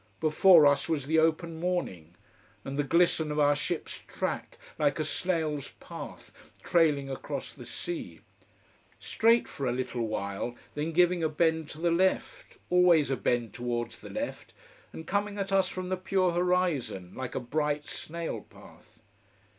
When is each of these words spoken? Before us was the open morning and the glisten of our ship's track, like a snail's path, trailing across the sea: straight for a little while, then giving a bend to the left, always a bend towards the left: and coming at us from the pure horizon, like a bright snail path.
Before 0.19 0.65
us 0.65 0.89
was 0.89 1.05
the 1.05 1.19
open 1.19 1.59
morning 1.59 2.15
and 2.65 2.75
the 2.79 2.83
glisten 2.83 3.31
of 3.31 3.37
our 3.37 3.55
ship's 3.55 3.99
track, 4.07 4.57
like 4.79 4.97
a 4.97 5.05
snail's 5.05 5.73
path, 5.79 6.33
trailing 6.63 7.07
across 7.07 7.53
the 7.53 7.67
sea: 7.67 8.21
straight 8.99 9.47
for 9.47 9.67
a 9.67 9.71
little 9.71 10.07
while, 10.07 10.55
then 10.73 10.91
giving 10.91 11.23
a 11.23 11.29
bend 11.29 11.69
to 11.69 11.79
the 11.79 11.91
left, 11.91 12.57
always 12.71 13.11
a 13.11 13.15
bend 13.15 13.53
towards 13.53 13.99
the 13.99 14.09
left: 14.09 14.55
and 14.91 15.05
coming 15.05 15.37
at 15.37 15.51
us 15.51 15.69
from 15.69 15.89
the 15.89 15.97
pure 15.97 16.31
horizon, 16.31 17.13
like 17.13 17.35
a 17.35 17.39
bright 17.39 17.85
snail 17.87 18.41
path. 18.41 18.97